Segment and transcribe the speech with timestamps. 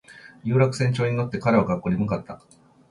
[0.43, 2.41] 有楽町線に乗って彼は学校に向かった